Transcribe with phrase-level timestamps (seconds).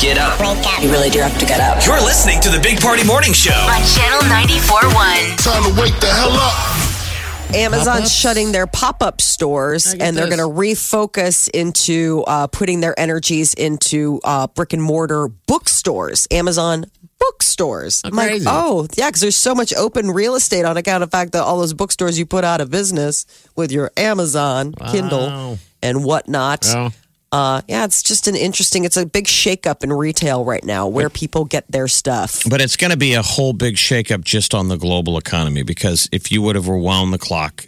[0.00, 0.82] Wake up Get up.
[0.82, 1.84] You really do have to get up.
[1.84, 3.50] You're listening to the Big Party Morning Show.
[3.50, 5.42] On Channel 94.1.
[5.42, 7.54] Time to wake the hell up.
[7.54, 13.54] Amazon's shutting their pop-up stores and they're going to refocus into uh, putting their energies
[13.54, 16.84] into uh, brick and mortar bookstores amazon
[17.18, 21.10] bookstores I'm like oh yeah because there's so much open real estate on account of
[21.10, 23.24] the fact that all those bookstores you put out of business
[23.56, 26.92] with your amazon kindle and whatnot Well.
[27.32, 31.10] Uh, yeah it's just an interesting it's a big shakeup in retail right now where
[31.10, 34.68] people get their stuff But it's going to be a whole big shakeup just on
[34.68, 37.66] the global economy because if you would have rewound the clock,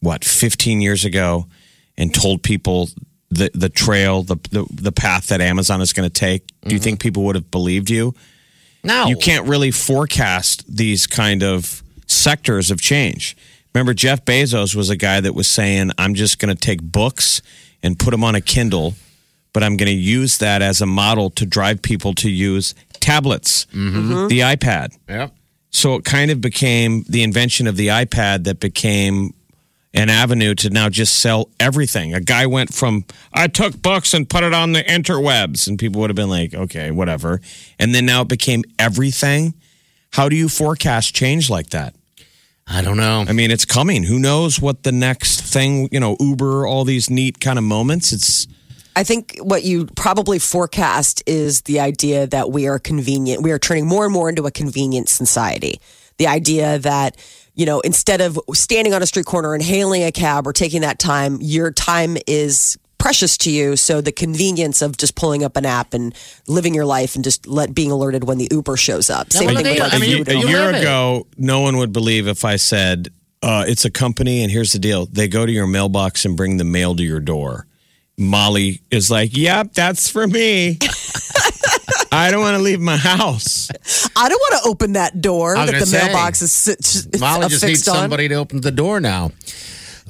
[0.00, 1.46] what, 15 years ago
[1.96, 2.88] and told people
[3.30, 6.80] the, the trail, the, the, the path that Amazon is going to take, do you
[6.80, 8.14] think people would have believed you?
[8.84, 9.06] No.
[9.06, 13.36] You can't really forecast these kind of sectors of change.
[13.74, 17.42] Remember, Jeff Bezos was a guy that was saying, I'm just going to take books
[17.82, 18.94] and put them on a Kindle,
[19.52, 23.66] but I'm going to use that as a model to drive people to use tablets,
[23.66, 24.28] mm-hmm.
[24.28, 24.96] the iPad.
[25.08, 25.32] Yep.
[25.70, 29.34] So it kind of became the invention of the iPad that became
[29.94, 32.14] an avenue to now just sell everything.
[32.14, 36.00] A guy went from, I took books and put it on the interwebs, and people
[36.00, 37.40] would have been like, okay, whatever.
[37.78, 39.54] And then now it became everything.
[40.12, 41.94] How do you forecast change like that?
[42.70, 43.24] I don't know.
[43.26, 44.02] I mean, it's coming.
[44.02, 48.12] Who knows what the next thing, you know, Uber, all these neat kind of moments.
[48.12, 48.46] It's,
[48.94, 53.42] I think what you probably forecast is the idea that we are convenient.
[53.42, 55.80] We are turning more and more into a convenient society.
[56.18, 57.16] The idea that,
[57.54, 60.82] you know, instead of standing on a street corner and hailing a cab or taking
[60.82, 63.76] that time, your time is precious to you.
[63.76, 66.14] So the convenience of just pulling up an app and
[66.46, 69.32] living your life and just let being alerted when the Uber shows up.
[69.32, 71.60] Same thing they- with like I mean, a, a and all you year ago, no
[71.60, 73.08] one would believe if I said
[73.42, 76.56] uh, it's a company, and here's the deal: they go to your mailbox and bring
[76.56, 77.66] the mail to your door.
[78.18, 80.78] Molly is like, "Yep, that's for me."
[82.10, 83.68] I don't want to leave my house.
[84.16, 87.48] I don't want to open that door that the say, mailbox is, sit- is Molly
[87.48, 87.94] just needs on.
[87.96, 89.30] somebody to open the door now.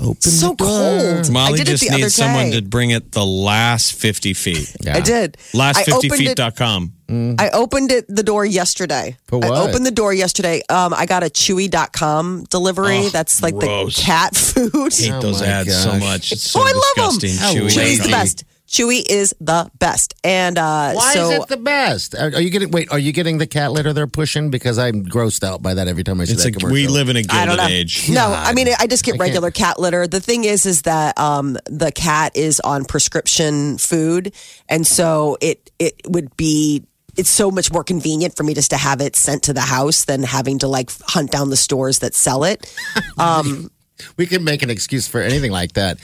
[0.00, 0.66] Open so the door.
[0.68, 1.26] cold.
[1.26, 2.60] I Molly did it just the other needs someone day.
[2.60, 4.74] to bring it the last fifty feet.
[4.80, 4.96] Yeah.
[4.96, 5.36] I did.
[5.54, 6.92] I opened it- Last50feet.com.
[7.38, 9.16] I opened it the door yesterday.
[9.26, 10.62] For I opened the door yesterday.
[10.68, 12.98] Um, I got a chewy.com delivery.
[12.98, 13.96] Oh, That's like gross.
[13.96, 14.70] the cat food.
[14.74, 16.32] I Hate Oh those my ads so much.
[16.32, 17.36] It's so oh, I love disgusting.
[17.56, 17.66] them.
[17.66, 17.70] Chewy.
[17.76, 18.44] Chewy's the best.
[18.68, 20.14] Chewy is the best.
[20.22, 22.14] And uh, Why so is it the best?
[22.14, 22.92] Are, are you getting wait?
[22.92, 24.50] Are you getting the cat litter they're pushing?
[24.50, 26.74] Because I'm grossed out by that every time I see It's that like commercial.
[26.74, 27.66] we live in a don't gilded know.
[27.66, 28.10] age.
[28.10, 30.06] No, I mean I just get I can't- regular cat litter.
[30.06, 34.34] The thing is, is that um, the cat is on prescription food,
[34.68, 36.84] and so it it would be.
[37.16, 40.04] It's so much more convenient for me just to have it sent to the house
[40.04, 42.72] than having to like hunt down the stores that sell it.
[43.18, 43.70] Um,
[44.16, 45.98] We can make an excuse for anything like that.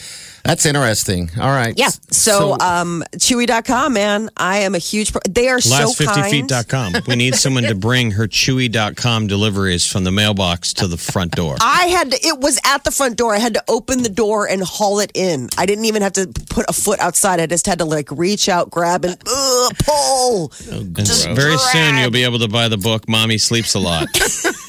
[0.45, 1.31] That's interesting.
[1.41, 1.73] All right.
[1.77, 1.89] yeah.
[2.11, 5.13] So, um, Chewy.com, man, I am a huge.
[5.13, 6.49] Pro- they are so kind.
[6.49, 6.93] Last50feet.com.
[7.09, 11.57] We need someone to bring her chewy.com deliveries from the mailbox to the front door.
[11.63, 13.35] I had to, it was at the front door.
[13.35, 15.49] I had to open the door and haul it in.
[15.57, 17.41] I didn't even have to put a foot outside.
[17.41, 20.53] I just had to like reach out, grab, and uh, pull.
[20.71, 20.95] And
[21.35, 24.09] very soon you'll be able to buy the book Mommy Sleeps a Lot.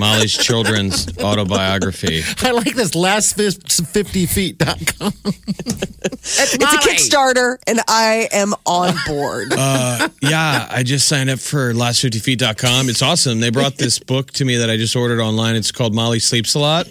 [0.00, 2.22] Molly's children's autobiography.
[2.42, 5.12] I like this last 50 feet.com.
[5.24, 9.48] It's a Kickstarter, and I am on board.
[9.62, 12.88] Uh, yeah, I just signed up for last50feet.com.
[12.88, 13.40] It's awesome.
[13.40, 15.54] They brought this book to me that I just ordered online.
[15.54, 16.88] It's called Molly Sleeps a Lot.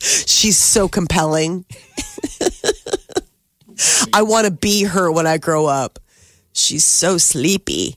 [0.00, 1.64] She's so compelling.
[4.12, 5.98] I want to be her when I grow up.
[6.52, 7.96] She's so sleepy.